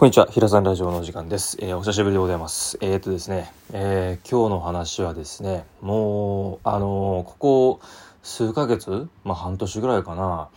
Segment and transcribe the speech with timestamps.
[0.00, 1.58] こんにちは、平さんラジオのお時間です。
[1.60, 2.78] えーお久しぶりでございます。
[2.80, 7.80] えー、っとですね、えー今日の話はですね、もう、あのここ
[8.22, 10.48] 数ヶ月まあ半年ぐらいかな。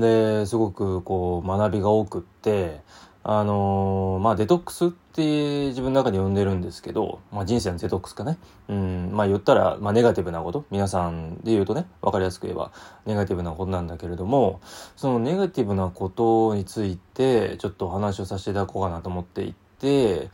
[0.00, 2.82] で、すごくこう、学びが多くって、
[3.26, 8.36] あのーまあデトックスって自分の中で呼んでるんですけど、まあ人生のデトックスかね。
[8.68, 12.70] うん、まあ言ったら、まあネガティブなこと、皆さんで言うとね、わかりやすく言えば、
[13.06, 14.60] ネガティブなことなんだけれども、
[14.94, 20.28] そのネガティブなことについてちょっとお話をさせていただこうかなと思っていて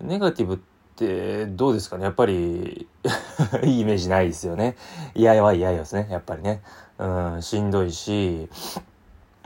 [0.00, 0.58] ネガティブっ
[0.94, 2.04] てどうですかね？
[2.04, 2.86] やっぱり
[3.64, 4.76] いいイメージないですよね。
[5.16, 6.06] 嫌やは嫌ですね。
[6.08, 6.62] やっぱりね。
[6.98, 8.48] うんしんどいし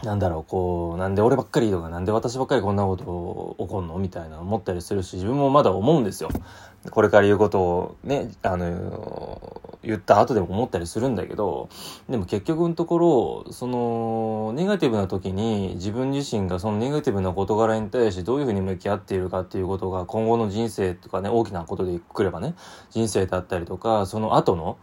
[0.03, 3.99] なんだろう、こう、なんで俺ばっかりとか、なんで私ばっかりこんなこと起こんの？
[3.99, 6.31] みたいな思ったりするし、自分もまだ思うんですよ。
[6.91, 11.69] これから言うことをね、あの、言った後でも思ったりするんだけど、
[12.09, 22.57] でも結局のところ、その、ネガティブな時に自分自身がそのネガティブな事柄に対してどういうふうに向き合っているかっていうことが今後の人生とかね、大きなことでくればね、
[22.91, 24.79] 人生だったりとか、その後の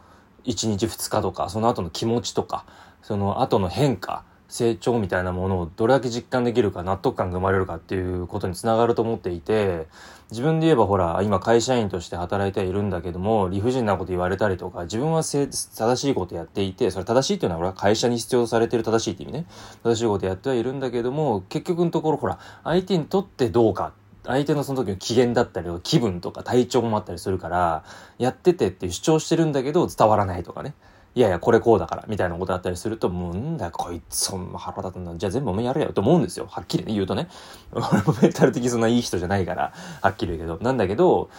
[0.46, 2.66] 1日2日とか、その後の気持ちとか、
[3.02, 9.88] その後の変化、成長みたいなものをどれだけ実感できるか納得感が生まれるかっていうことにつながると思っていて
[10.32, 19.46] 自分で言えばほら今会社員として働いてはいるんだけども理不尽なこと言われたりとか自分は正しいことやっていてそれ正しいっていうのは俺は会社に必要されてる正しいって意味ね。
[19.84, 23.94] 正しいことやってはいるんだけども結局のところほら相手にとってどうか
[24.26, 27.84] 相手のその時の機嫌だったり気分とか体調もあったりするから
[28.18, 30.74] やっててって主張してるんだけど伝わらないとかね。
[31.16, 35.16] いやいや、これこうだから、みたいなことあったりすると、もう、んだこいつ、そんな腹立つんだ。
[35.16, 36.48] じゃあ全部お前やれよと思うんですよ。
[36.50, 37.30] はっきりね、言うとね。
[37.74, 40.64] 俺もメンタル的にそんないい人じゃないから、はっきり言うけど。
[40.64, 41.30] なんだけど、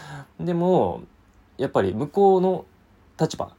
[0.40, 1.02] でも、
[1.56, 2.64] やっぱり向こうの
[3.20, 3.52] 立場、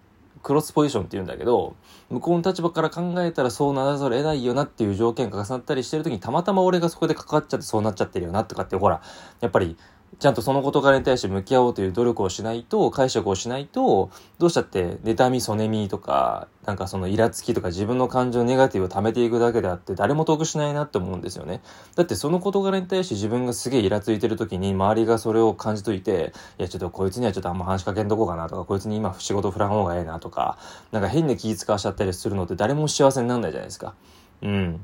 [0.44, 1.76] クロスポジションって言うんだけど、
[2.10, 9.02] 向こうの立場から考えたらそうならざるを得ないよなっていう条件が重なったりしてる時に、たまたま俺がそこで関わっちゃってそうなっちゃってるよなとかって、ほら、
[9.40, 9.78] やっぱり、
[10.20, 21.62] ちゃんとその事柄に対して向き合おうという努力をしないと、解釈をしないと、どうしたって、妬み、そねみとか、なんかそのイラつきとか自分の感情、ネガティブを溜めていくだけであって、誰も得しないなって思うんですよね。
[21.96, 30.60] だってその事柄に対して自分がすげえイラついてる時に、周りがそれを感じといて、いやちょっとこいつにはちょっとあんま話しかけんとこうかなとか、こいつに今仕事振らん方がええなとか、
[30.92, 33.96] なんか変に気使わしちゃったりするのって誰も幸せにならないじゃないですか。
[34.44, 34.80] うん。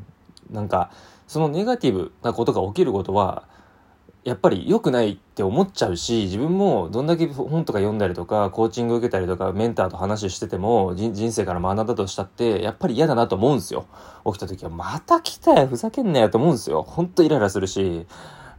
[0.50, 0.90] なんか、
[1.28, 3.44] そのネガティブなことが起きることは、
[4.28, 13.86] やっぱり良くないって思っちゃうし、自分もどんだけ本とか読んだりとか、コーチング受けたりとか、メンターと話してても、人生から学んだとしたって、やっぱり嫌だなと思うんですよ。
[14.26, 16.84] 起きた時は、また来たよ、ふざけんなよと思うんですよ。
[16.84, 18.06] ほんとイライラするし、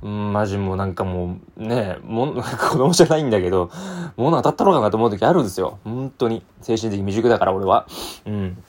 [0.00, 2.32] うん、マジもうなんかもう、ねも、
[2.70, 3.70] 子供じゃないんだけど、
[4.16, 5.80] 物当たったろうかなと思う時あるんですよ。
[5.84, 6.42] 本当に。
[6.62, 7.86] 精神的未熟だから、俺は。
[8.24, 8.64] うん。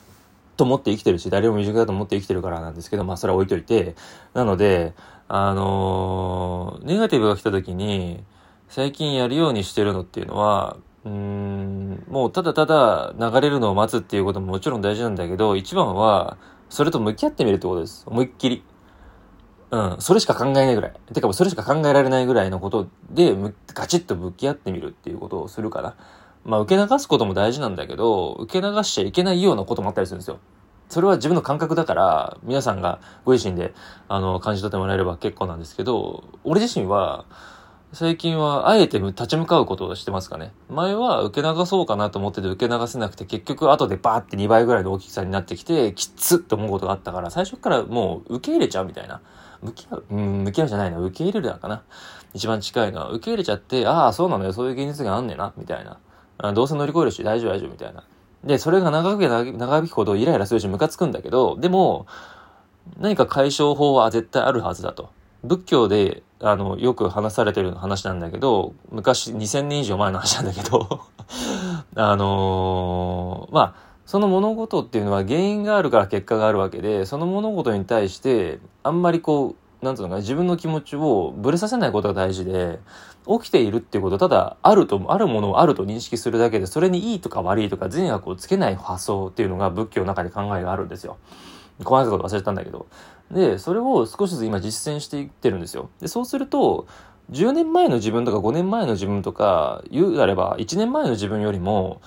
[0.60, 3.94] と思って生きてるし、誰も未熟だと思って生きてるからなんですけど、まあそれは置いといて、
[4.34, 4.92] なので、
[5.26, 8.22] あのーネガティブが来た時に、
[8.68, 10.76] 最近やるようにしてるのっていうのは、
[11.06, 16.36] うーん、もうただただ流れるのを待つっていうことももちろん大事なんだけど、一番は、
[16.68, 18.04] それと向き合ってみるってことです。
[18.06, 18.62] 思いっきり。
[19.70, 20.92] うん、それしか考えないぐらい。
[21.14, 23.34] てかそれしか考えられないぐらいのことで、
[23.72, 25.96] ガチッと向き合ってみるっていうことをするから。
[26.44, 30.38] まあ受け流すことも大事なんだけど、受け流しちゃいけないようなこともあったりするんですよ。
[30.88, 33.74] それは自分の感覚だから、皆さんがご自身で、
[34.08, 37.26] あの、感じ取ってもらえれば結構なんですけど、俺自身は、
[37.92, 40.52] 最近はあえて立ち向かうことをしてますかね。
[40.68, 49.20] 前は受け流そうかなと思ってて受け流せなくて結局後でバーって2倍ぐらいの大きさになってきてきつって思うことがあったから最初からもう受け入れちゃうみたいな。
[49.60, 50.98] 向き合ううん、向き合うじゃないな。
[50.98, 51.82] 受け入れるだかな。
[52.32, 54.52] 一番近いのは受け入れちゃって、ああ、そうなのよ。
[54.52, 55.52] そういう現実があんねんな。
[55.56, 55.98] みたいな。
[56.42, 58.04] あどうせ乗り越えるし大丈夫大丈夫みたいな。
[58.44, 62.06] で、それが長く長長引くほどイライラするしムカつくんだけど、でも、
[62.98, 65.10] 何か解消法は絶対あるはずだと。
[65.44, 71.00] 仏教で、あの、よく話されてる話なんだけど、昔、2000年以上前の話なんだけど、
[71.96, 73.74] あのーまあ、
[74.06, 82.80] その物事っていうのは原因があるから結果があるわけで、その物事に対して、あんまりこう、なんつうのか、自分の気持ちをぶれさせないことが大事で、
[83.26, 91.16] 起きているっていうこと、ただ、あると、あるものをあると認識するだけで、それにいいとか悪いとか善悪をつけない発想っていうのが仏教の中で考えがあるんですよ。
[91.84, 92.86] 細かいこと忘れたんだけど。
[93.30, 95.90] で、それを少しずつ今実践していってるんですよ。
[96.00, 96.86] で、そうすると、
[97.30, 102.00] 10年前の自分とか5年前の自分とか言うなれば、1年前の自分よりも、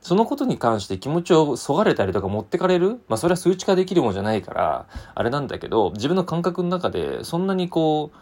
[0.00, 3.00] そのことに関して気持ちをそがれたりとか持ってかれる？
[3.08, 8.12] まあそれは数値化できるもんじゃないから、あれなんだけど、自分の感覚の中でそんなにこ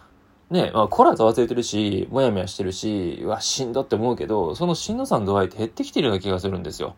[0.50, 6.96] う、ねまあコラざわついてるし、もやもやしてるし、うわ、しんどって思うけど、そのしんどさの度合いって減ってきてるような気がするんですよ。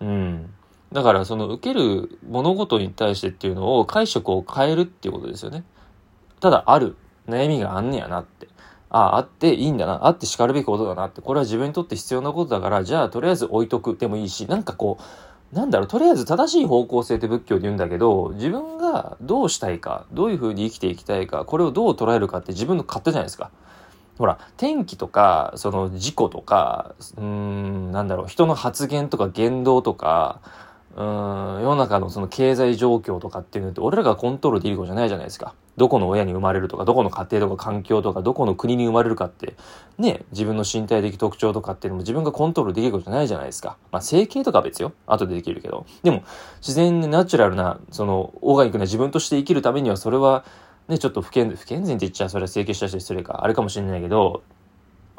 [0.00, 0.52] うん。
[0.92, 5.64] だからその受ける物事に対してっていうのを解釈を変えるっていうことですよね。
[6.40, 6.96] ただある。
[7.28, 8.48] 悩みがあんねやなって。
[8.90, 10.06] ああ、あっていいんだな。
[10.06, 11.20] あって叱るべきことだなって。
[11.20, 14.98] これは自分にとって必要なことだから、じゃあとりあえず置いとくでもいいし、なんかこ
[15.52, 23.50] う、なんだろう、とりあえず正しい方向性って仏教で言うんだけど、自分がどうしたいか、どういうふうに生きていきたいか、これをどう捉えるかって自分の勝手じゃないですか。
[24.18, 30.40] ほら、天気とか、その事故とか、うん、なんだろう、人の発言とか言動とか、
[30.96, 35.54] うん、世の中のその経済状況とかっていうのって俺らがコントロールできることじゃないじゃないですか。
[35.76, 39.54] どこの親に生まれるとか、どこの家庭とか環境とか、どこの国に生まれるかって、
[39.96, 43.76] ね、自分の身体的特徴とかっていうのも自分がコントロールできることじゃないじゃないですか。
[43.92, 44.92] まあ、整形とかは別よ。
[45.06, 45.86] 後でできるけど。
[46.02, 46.24] でも、
[46.60, 50.44] 自然でナチュラルな、その、オーガニックな自分として生きるためには、それは、
[50.88, 54.42] ね、ちょっと不健不健全って言っちゃそれは整形した人失礼か、あれかもしれないけど、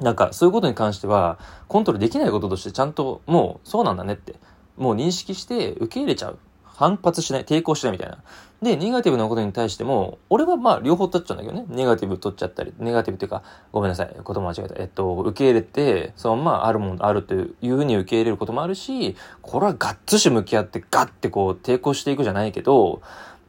[0.01, 4.35] なんか、そういうことに関しては、コントロールできないこととしてちゃんと、もう、そうなんだねって。
[4.79, 6.39] もう認識して受け入れちゃう。
[6.63, 8.19] 反発しない、抵抗しないみたいな。
[8.61, 11.65] で、ネガティブなことに対しても、俺はまあ両方取っちゃうんだけどね。
[11.67, 13.43] ネガティブ取っちゃったり、ネガティブっていうか、
[13.73, 14.81] ごめんなさい、言葉間違えた。
[14.81, 23.01] えっと、受け入れて、そのままあるもの、あるというふうに受け入れることもあるし、これはガッツし向き合ってガッてこう抵抗していくじゃないけど、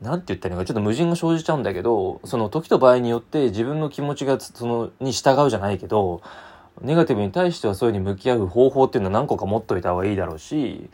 [0.02, 6.20] なんて言ったらいいのか、ちょっと矛盾が生じちゃうんだけど、その時と場合によって自分の気持ちがその、に従うじゃないけど、
[6.80, 10.88] ネガティブに対してはそういうふうに向き合う方法っていうのは何個か持っといた方がいいだろうし、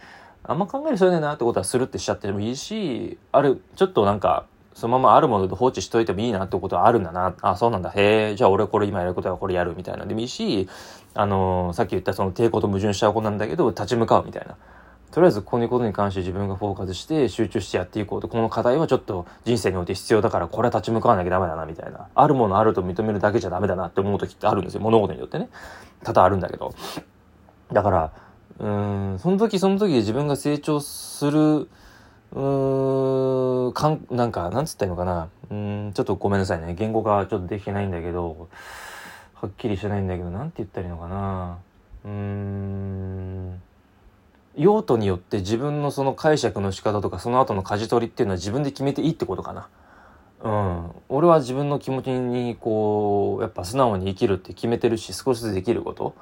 [0.49, 7.35] あんま考えるそうねなってことはするってしちゃってもいいし、ある、ちょっとなんか、そのままあるもので放置しといてもいいなってことはあるんだな。
[7.41, 7.91] あ、そうなんだ。
[7.91, 10.69] へえ、じゃあ俺これ今やることはこれやるみたいなでもいいし、
[11.15, 14.57] あのー、さっき言ったその抵抗と矛盾しちゃう子なんだけど、立ち向かうみたいな。
[15.13, 22.09] とりあえずこういうことに関して自分がフォーカスして集中してやっていこうと、この課題はちょっと人生において必要だから、これは立ち向かわなきゃダメだな、みたいな。
[22.15, 24.83] あるものあると認めるだけじゃダメだなって思う時ってあるんですよ。
[24.83, 25.49] 物事によってね。
[26.05, 26.75] 多々あるんだけど。
[27.73, 28.13] だから、
[28.58, 31.69] うん、その時その時で自分が成長する、
[32.32, 35.29] うん、かん、なんか、なんつったらいいのかな。
[35.50, 36.75] うん、ちょっとごめんなさいね。
[36.75, 38.49] 言語がちょっとできてないんだけど、
[39.35, 41.58] はっきりしてないんだけど、なんて言ったらいいのかな。
[42.05, 43.62] うん、
[44.56, 49.69] 用途によって自分のその解釈の仕方とか、その後の舵取りっていうのは自分で決めていいってことかな。
[50.43, 50.91] うん。
[51.09, 56.14] 俺は自分の気持ちに、こう、やっぱ素直に生きるって決めてるし、少しずつできること。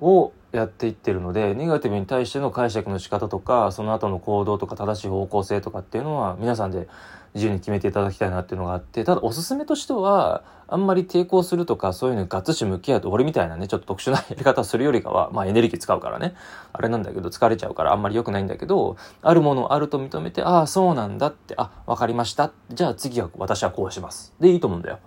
[0.00, 6.88] をやっていってるのでネガティブに対しての解釈の仕方とかその後の行動とか正しい方向性とかっていうのは皆さんで
[7.34, 16.34] 自由に決めていただきたいなっていうのがあってただおすすめとしてはあんまり抵抗するとかそういうのにガッツし向き合うと俺みたいなねちょっと特殊なやり方するよりかはまあエネルギー使うからね。
[16.72, 22.52] あれなんだけど疲れちゃうからあんまり良くないんだけどあるものあると認めてああそうなんだってあ分かりました。
[22.70, 24.34] じゃあ次は私はこうします。
[24.40, 24.98] でいいと思うんだよ。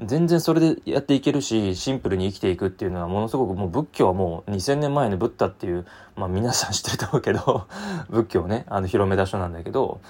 [0.00, 7.66] 全然それでやっていけるし、シンプルに生きていくっていうのはものすごくもう仏教はもう2000年前のブッダっていう、まあ皆さん知ってると思うけど、
[8.08, 10.00] 仏教ね、あの広めた人なんだけど、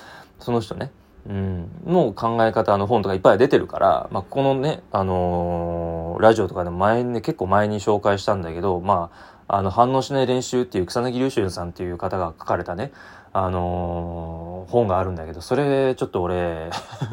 [0.41, 0.91] その人ね、
[1.27, 12.93] うん、の考え方の本とかいっぱい出てるから、まあこのね、あのー、ラジオとかでも前にね、結構前に紹介したんだけど、まあ、あの、反応しない練習っていう草薙龍春さんっていう方が書かれたね、
[13.33, 16.71] あのー、本があるんだけど、それちょっと俺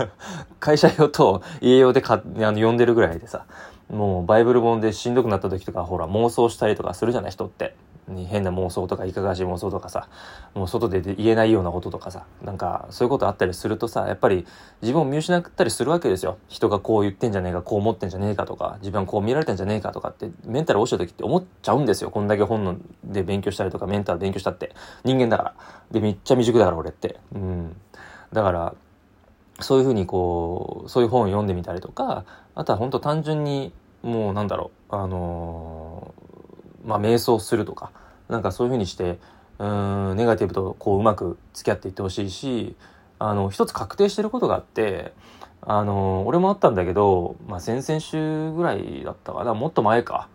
[0.59, 3.45] 会社用と家用でかあの読んでるぐらいでさ、
[3.89, 7.75] もうバイブル本でしんどくなった時とか、ほら妄想したりとかするじゃない人って。
[8.07, 10.07] に変な妄想とかいかがわしい妄想とかさ
[10.53, 14.45] もう外で言えないようなこととかさなんかそういうことあったりするとさやっぱり
[14.81, 16.37] 自分を見失ったりするわけですよ。
[16.47, 22.11] 人がこう言ってんじゃねえかこう思ってんじゃねえかとか自分はこう見られてんじゃねえかとかってメンタル落ちた時って思っちゃうんですよ。
[22.11, 24.73] こんだけ本ので勉強したりとかメンタル勉強したって。
[25.03, 25.53] 人間だから。
[25.91, 27.19] でめっちゃ未熟だから俺って。
[27.33, 27.75] うん。
[28.33, 28.75] だから
[29.59, 32.25] そういうふうにこうそういう本を読んでみたりとか
[32.55, 33.71] あとは本当単純に
[34.03, 36.24] もうなんだろうあのー
[36.85, 37.91] まあ、瞑想するとか、
[38.29, 39.19] なんかそういうふうにして、
[39.59, 42.75] うん、ネガティブとこううまく付き合っていってほしいし、
[43.19, 45.13] あの、一つ確定してることがあって、
[45.61, 50.29] あの、俺もあったんだけど、まあ、先々週ぐらいだったかな、もっと前か。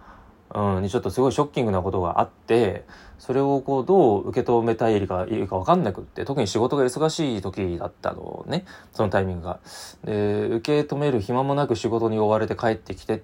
[0.53, 2.85] うん、にちょっとすごいショッキングなことがあって、
[3.21, 9.61] それをこうどう受け止めたいかいいか分かんなくって、特に仕事が忙しい時だったのね、そのタイミングが。
[10.03, 13.23] で、受け止める暇もなく仕事に追われて帰ってきて、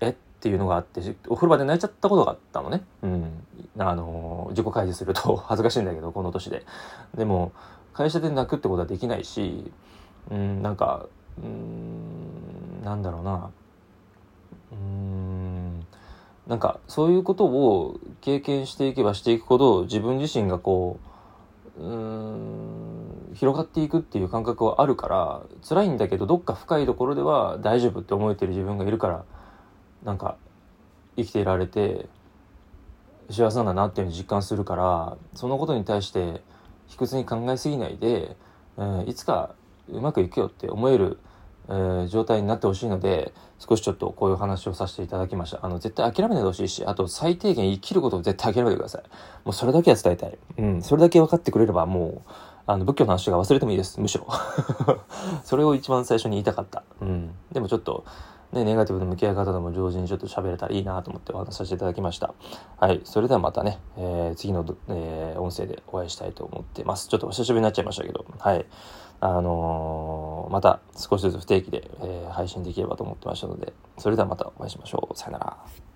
[0.00, 0.08] え？
[0.08, 2.82] っていうのがあって、お風呂場で泣いちゃったことがあったのね。
[3.02, 3.46] うん。
[3.78, 6.66] あの、自己開示すると 恥ずかしいんだけど、この年で。
[7.14, 7.52] でも、
[7.92, 9.70] 会社で泣くってことはできないし、
[10.32, 11.06] うん、なんか、
[11.40, 13.50] うん、なんだろうな。
[14.72, 15.86] うん、
[16.48, 20.98] なんか、そういうことを経験していけばしていくほど、自分自身がこ
[21.78, 29.24] う、うん、広がっていくっていう感覚はあるから、辛いんだけど、どっか深いところでは大丈夫って思えてる自分がいるから、
[30.04, 30.36] なんか
[31.16, 32.06] 生きていられて
[33.30, 36.42] 幸せなんだなっていうのを実感するからそのことに対して
[36.88, 38.36] 卑屈に考えすぎないで、
[38.76, 39.54] うん、いつか
[39.88, 41.18] うまくいくよって思える
[41.68, 45.60] えー、状態になってほしいので、少しちょっとこういう話をさせていただきました。
[45.62, 49.02] あの、絶対諦めないでほしいし、あと最低限生きることを絶対諦めてください。
[49.44, 50.38] もうそれだけは伝えたい。
[50.58, 52.30] うん、それだけ分かってくれればもう、
[52.66, 54.00] あの、仏教の話が忘れてもいいです。
[54.00, 54.26] むしろ。
[55.44, 56.82] それを一番最初に言いたかった。
[57.00, 57.30] うん。
[57.52, 58.04] でもちょっと、
[58.52, 62.34] ね、ネガティブの向き合い方でも上手にちょっと喋れたらいいなと思ってお話しさせていただきました。
[62.78, 63.00] はい。
[63.04, 67.08] それではまたね、えー、次の、えー、音声でお会いしたいと思ってます。
[67.08, 68.66] ちょっとお久しぶりになっちゃいましたけど、はい。
[69.20, 75.16] あのー、また少しずつ不定期で、え、配信できればと思ってましたので、それではまたお会いしましょう。
[75.16, 75.91] さよなら。